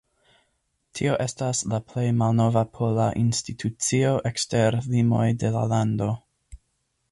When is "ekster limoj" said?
4.33-5.29